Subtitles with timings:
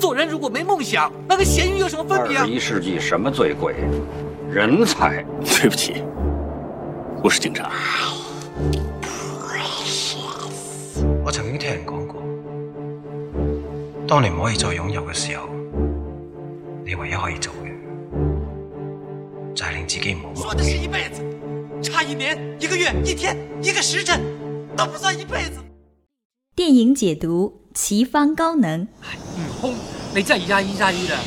[0.00, 2.52] 做人如果没梦想，那跟咸鱼有什么分别啊二十？
[2.52, 3.74] 一世纪什么最贵？
[4.50, 5.22] 人才。
[5.44, 6.02] 对不起，
[7.22, 7.70] 我是警察。
[11.22, 12.16] 我曾经听人讲过，
[14.08, 15.46] 当你唔可以再拥有嘅时候，
[16.84, 17.70] 你唯一可以做嘅
[19.54, 20.78] 就係令自己唔好忘说的是。
[20.78, 21.22] 一辈子，
[21.82, 24.20] 差一年、一个月、一天、一个时辰，
[24.76, 25.60] 都不算一辈子。
[26.56, 29.74] 电影解读奇方高能，悟空，
[30.12, 31.18] 你真係曳曳啦！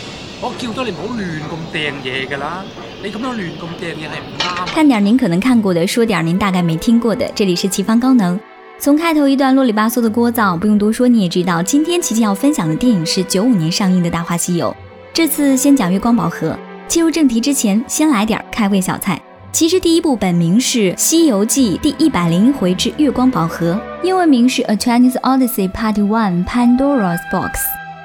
[0.42, 2.66] 我叫咗你唔好亂咁掟嘢㗎啦，
[3.02, 4.66] 你咁樣亂咁掟嘢系唔啱。
[4.74, 7.32] 看点您可能看过的，说点您大概没听过的。
[7.34, 8.38] 这里是奇方高能。
[8.78, 14.70] 从开头一段啰里吧嗦的聒噪，不用多说，你也知道，今天琪琪要分享的电影是九五年上映的《大话西游》。
[15.14, 16.58] 这次先讲月光宝盒。
[16.90, 19.18] 进入正题之前，先来点开胃小菜。
[19.54, 27.52] 其实第一部本名是《西游记》第一百零一回之月光宝盒，英文名是《A Chinese Odyssey Part One: Pandora's Box》。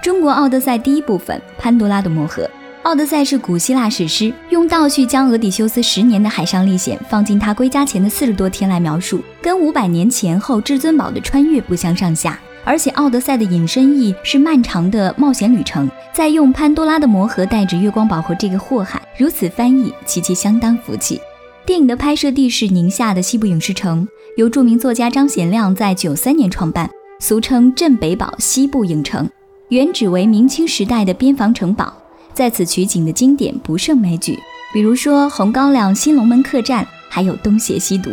[0.08, 2.42] 中国《奥德赛》第一部分《潘多拉的魔盒》。
[2.82, 12.40] 奥德赛是古希腊史诗，用倒叙将俄狄修斯十年的海上历险放进他归家前的四十多天来描述，跟五百年前后至尊宝的穿越不相上下。
[12.64, 21.20] 而且奥德赛的引申义是漫长的冒险旅程，再用潘多拉的魔盒带着月光宝盒这个祸害，如此翻译，琪琪相当服气。
[21.66, 26.88] 电影的拍摄地是宁夏的西部影视城，由著名作家张贤亮在九三年创办，
[27.20, 29.28] 俗称镇北堡西部影城，
[29.68, 31.92] 原址为明清时代的边防城堡。
[32.32, 34.38] 在此取景的经典不胜枚举，
[34.72, 38.10] 比如说红高粱新龙门客栈，还有东邪西毒。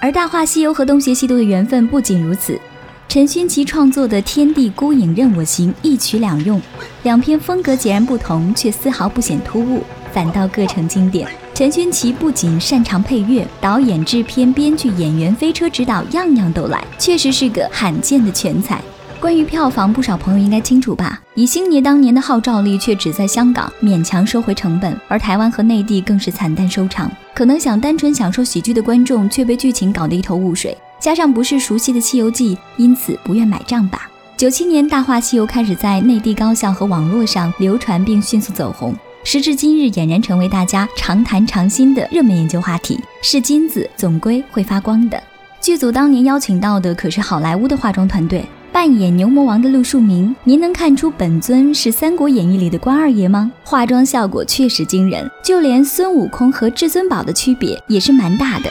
[0.00, 2.58] 而《大话西游》和东邪西毒的缘分不仅如此，
[3.08, 6.58] 陈勋奇创作的《天地孤影任我行》一曲两用，
[7.02, 9.82] 两篇风格截然不同，却丝毫不显突兀，
[10.14, 11.28] 反倒各成经典。
[11.52, 18.80] 陈勋奇不仅擅长配乐，导演、制片、编剧、演员、飞车指导，样样都来，确实是个罕见的全才。
[19.20, 21.20] 关于票房，不少朋友应该清楚吧？
[21.34, 27.10] 以星爷当年的号召力，却只在香港勉强收回成本，而台湾和内地更是惨淡收场。
[27.34, 34.08] 可能想单纯享受喜剧的观众，却被剧情搞得一头雾水，加上不是熟悉的《西游记》，因此不愿买账吧。
[34.38, 38.94] 九七年，《大话西游》开始在内地高校和网络上流传，并迅速走红。
[39.22, 42.98] 时至今日，俨然成为大家常谈常新的热门研究话题。
[43.20, 45.22] 是金子，总归会发光的。
[45.60, 48.42] 剧组当年邀请到的可是好莱坞的化妆团队。
[48.72, 53.50] 扮演牛魔王的陆树铭，您能看出本尊是《三国演义》里的关二爷吗？
[53.64, 58.70] 化妆效果确实惊人，就连孙悟空和至尊宝的区别也是蛮大的。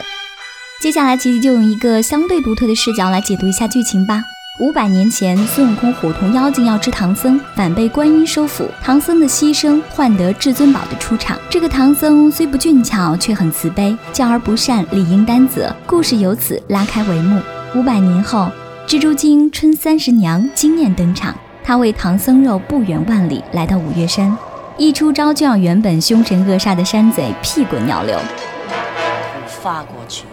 [0.82, 4.24] 接下来，琪琪就用一个相对独特的视角来解读一下剧情吧。
[4.62, 8.66] 五百年前，孙悟空伙同妖精要吃唐僧，反被观音收服。
[8.82, 11.38] 唐僧的牺牲换得至尊宝的出场。
[11.50, 15.76] 这个唐僧虽不俊俏，却很慈悲，教而不善，理应担责。
[15.86, 17.42] 故事由此拉开帷幕。
[17.76, 18.50] 五百年后。
[18.90, 21.32] 蜘蛛精春三十娘惊艳登场，
[21.64, 24.36] 她为唐僧肉不远万里来到五岳山，
[24.80, 28.18] 一出招就让原本凶神恶煞的山贼屁滚尿流。
[28.18, 30.24] 桃花過處，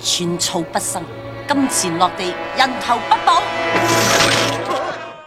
[0.00, 1.02] 寸草不生；
[1.46, 3.42] 金钱落地，人头不保。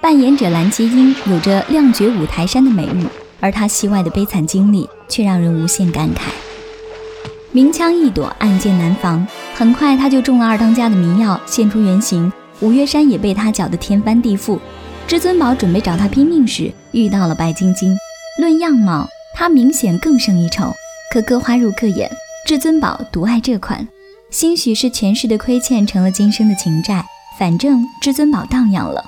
[0.01, 3.05] 扮演者蓝洁瑛有着亮绝五台山的美誉，
[3.39, 6.31] 而她戏外的悲惨经历却让人无限感慨。
[7.51, 12.33] 明枪易躲，暗箭难防，很快她就中了二当家的迷药，现出原形。
[12.63, 14.57] 五岳山也被他搅得天翻地覆。
[15.05, 17.95] 至尊宝准备找他拼命时，遇到了白晶晶。
[18.39, 20.73] 论样貌，他明显更胜一筹。
[21.11, 22.09] 可各花入各眼，
[22.47, 23.85] 至尊宝独爱这款。
[24.31, 27.05] 兴许是前世的亏欠成了今生的情债，
[27.37, 29.03] 反正至尊宝荡漾了。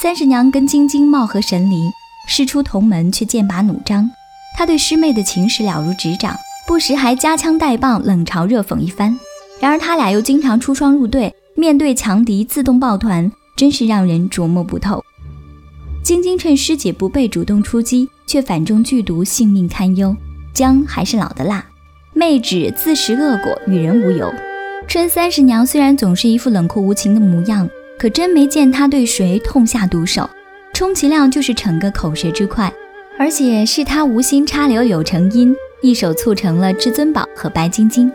[0.00, 1.90] 三十娘跟晶晶貌合神离，
[2.26, 4.10] 师出同门却剑拔弩张。
[4.56, 9.16] 她对师妹的情史了如指掌，不时还夹枪带棒，冷嘲热讽一番。
[9.60, 11.32] 然而他俩又经常出双入对。
[11.62, 15.04] 面对强敌自动抱团，真是让人琢磨不透。
[16.02, 20.16] 晶晶趁师姐不备主动出击，却反中剧毒，性命堪忧。
[20.52, 21.64] 姜还是老的辣，
[22.14, 24.28] 妹纸自食恶果，与人无尤。
[24.88, 30.28] 春三十娘虽然总是一副冷酷无情的模样，可真没见她对谁痛下毒手，
[30.74, 32.72] 充其量就是逞个口舌之快。
[33.16, 38.10] 而且是她无心插柳柳成荫，一手促成了至尊宝和白晶晶。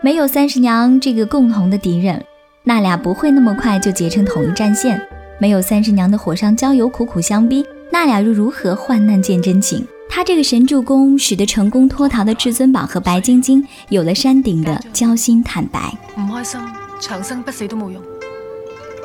[0.00, 2.24] 没有三十娘这个共同的敌人。
[2.62, 5.00] 那俩不会那么快就结成统一战线，
[5.38, 9.86] 没有三十娘的火上浇油苦苦相逼，那俩又如何患难见真情？
[10.10, 15.96] 他这个神助攻，使得成功脱逃的至尊宝和白晶晶有了山顶的交心坦白。
[16.18, 16.60] 唔开心，
[17.00, 18.02] 长生不死都冇用；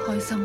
[0.06, 0.38] 开心，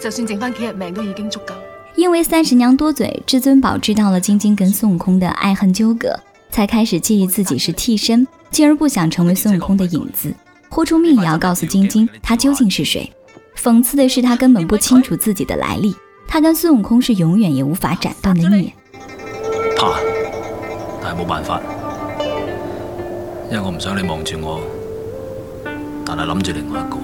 [0.00, 1.54] 就算剩翻几日命都已经足够。
[1.96, 6.18] 因为三十娘多嘴，至尊宝知道了晶晶跟孙悟空的爱恨纠葛，
[6.50, 10.32] 才开始介意自己是替身，进而不想成为孙悟空的影子。
[10.68, 13.10] 豁出命也要告诉晶晶他究竟是谁。
[13.56, 15.94] 讽刺的是，他根本不清楚自己的来历。
[16.28, 18.72] 他跟孙悟空是永远也无法斩断的孽。
[19.76, 19.96] 怕，
[21.02, 21.60] 但係冇辦法，
[23.50, 24.60] 因為我唔想你望住我，
[26.04, 26.98] 但係諗住另外一個。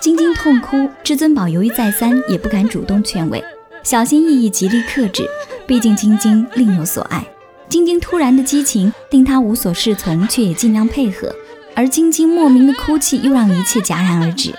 [0.00, 3.42] 晶晶痛哭，至尊宝犹豫再三，也不敢主动劝慰，
[3.82, 5.26] 小心翼翼，极力克制。
[5.66, 7.26] 毕竟晶晶另有所爱。
[7.70, 11.34] 晶晶突然的激情令他无所适从，却也尽量配合。
[11.76, 14.54] 而晶晶莫名的哭泣又让一切戛然而止。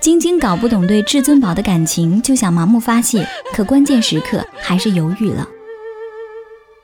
[0.00, 5.48] 晶晶搞不懂对至尊宝的感情，就想盲目发泄，可关键时刻还是犹豫了。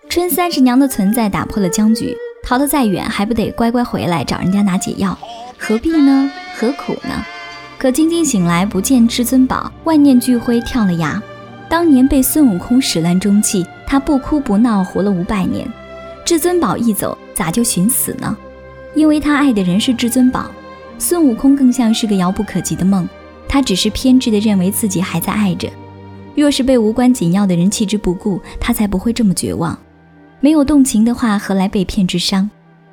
[0.09, 5.17] 春三十娘的存在打破了僵局，逃得再远还不得乖乖回来找人家拿解药？
[5.59, 6.31] 何必呢？
[6.57, 7.25] 何苦呢？
[7.79, 11.23] 可晶晶醒来不见至尊宝，万念俱灰，跳了崖。
[11.69, 15.71] 当年被孙悟空始乱终弃，他不哭不闹，活了五百年。
[16.25, 18.37] 至尊宝一走，咋就寻死呢？
[18.95, 20.51] 因为他爱的人是至尊宝，
[20.99, 23.09] 孙悟空更像是个遥不可及的梦。
[23.49, 25.69] 他只是偏执地认为自己还在爱着。
[26.35, 29.79] 若是被无关紧要的人弃之不顾，他才不会这么绝望。
[30.41, 32.51] 没有动情的话，何来被骗之伤？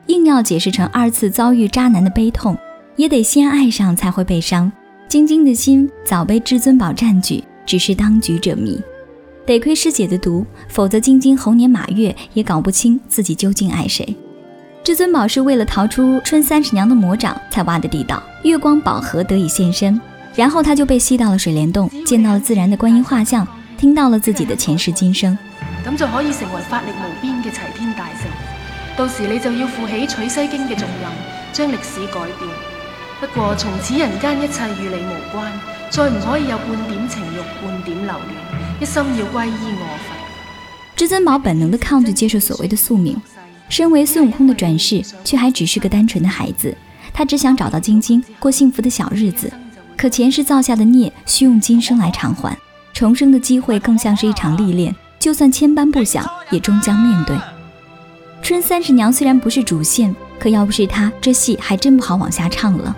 [0.08, 2.58] 硬要解释成二次遭遇渣男的悲痛，
[2.96, 4.72] 也得先爱上才会被伤。
[5.08, 8.80] 晶晶的心早被至尊宝占据，只是当局者迷。
[9.46, 14.16] 得亏师姐的毒，否则晶晶猴年马月也搞不清自己究竟爱谁。
[14.84, 20.00] 至尊宝是为了逃出春三十娘的魔掌才挖的地道，月光宝盒得以现身，
[20.34, 23.48] 然后他就被吸到了水帘洞，见到了自然的观音画像，
[23.78, 25.38] 听到了自己的前世今生，
[25.86, 28.28] 咁就可以成为法力无边嘅齐天大圣。
[28.98, 31.12] 到时你就要负起取西经嘅重任，
[31.54, 32.50] 将历史改变。
[33.20, 35.52] 不过从此人间一切与你无关，
[35.92, 38.82] 再唔可以有半点情欲，半点留恋。
[38.82, 40.16] 一心要皈依我佛。
[40.96, 43.16] 至尊宝本能的抗拒接受所谓的宿命，
[43.72, 46.76] 身为孙悟空的转世，却还只是个单纯的孩子。
[47.14, 49.50] 他只想找到晶晶，过幸福的小日子。
[49.96, 52.56] 可前世造下的孽，需用今生来偿还。
[52.92, 57.38] 重生的机会更像是一场历练，就算千般不想，也终将面对。
[58.42, 62.94] 春三十娘虽然不是主线，可要不是她，这戏还真不好往下唱了。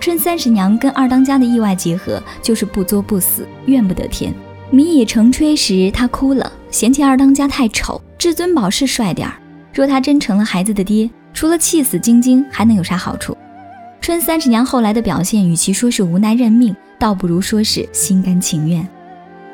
[0.00, 4.32] 春三十娘跟二当家的意外结合，就是不作不死，怨不得天。
[4.70, 9.34] 米已成炊时，她哭了，嫌弃二当家太丑，至尊宝是帅点儿。
[9.72, 13.36] 若他真成了孩子的爹，除了气死晶晶，还能有啥好处？
[14.00, 18.86] 春三十娘后来的表现，与其说是无奈认命，倒不如说是心甘情愿。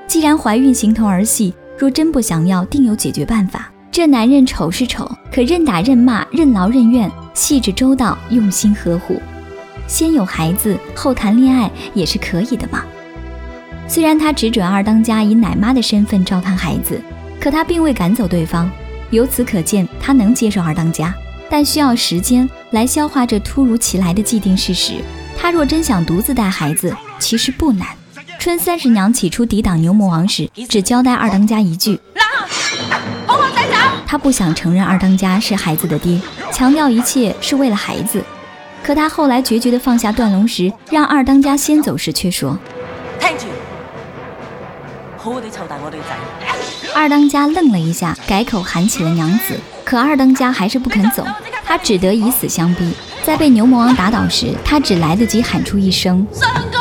[0.06, 3.70] 既然怀孕形同儿戏，若真不想要，定有解决办法。
[3.90, 9.20] 这男人丑是丑，可任打任骂，任劳任怨，细致周到，用心呵护。
[9.86, 12.84] 先有孩子，后谈恋爱，也是可以的嘛。
[13.86, 17.00] 虽然他只准二当家以奶妈的身份照看孩子，
[17.38, 18.70] 可他并未赶走对方。
[19.14, 21.14] 由此可见，他能接受二当家，
[21.48, 24.94] 但需要时间来消化这突如其来的既定事实。
[25.38, 27.86] 他若真想独自带孩子，其实不难。
[28.40, 31.98] 春三十娘起初抵挡牛魔王时，只交代二当家一句
[34.04, 36.20] ：“他不想承认二当家是孩子的爹，
[36.52, 38.20] 强调一切是为了孩子。
[38.82, 42.58] 可他后来决绝地放下断龙石，让二当家先走时，却说。
[45.16, 46.63] 好好地凑大我哋仔。
[46.94, 49.58] 二当家愣了一下，改口喊起了娘子。
[49.84, 51.26] 可二当家还是不肯走，
[51.64, 52.94] 他只得以死相逼。
[53.24, 56.78] 在被牛魔王打倒时，他只来得及喊出一声三哥：“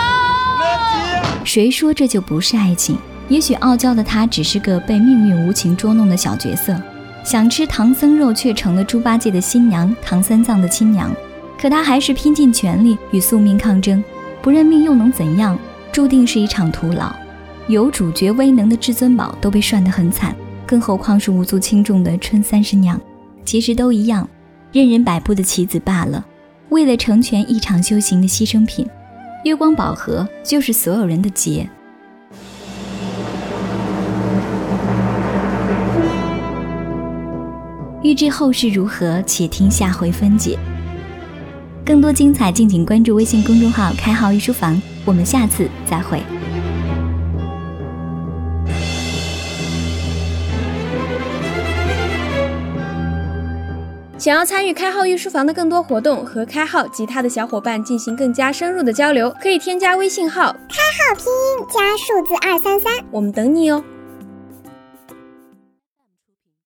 [1.44, 2.98] 谁说这就不是爱情？
[3.27, 6.75] 也许傲娇的他只是个被命运无情捉弄的小角色，
[7.24, 11.12] 想吃唐僧肉却成了猪八戒的新娘，唐三藏的亲娘。
[11.60, 14.03] 可他还是拼尽全力与宿命抗争，
[14.41, 15.58] 不认命又能怎样？
[15.91, 17.13] 注定是一场徒劳。
[17.70, 23.00] 有主角威能的至尊宝都被涮得很惨，更何况是无足轻重的春三十娘？
[23.46, 24.27] 其实都一样，
[24.74, 26.25] 任人摆布的棋子罢了。
[26.70, 28.86] 为了成全一场修行的牺牲品，
[29.46, 31.70] 月光宝盒就是所有人的劫。
[38.01, 40.60] 欲知后事如何，且听下回分解。
[41.86, 44.82] 更多精彩，敬请关注微信公众号“开号御书房”。
[45.05, 46.22] 我们下次再会。
[54.24, 63.84] 想要参与开号御书房的更多活动，和开号及他的小伙伴进行更加深入的交流，可以添加微信号开号拼音加数字二三三，我们等你哦。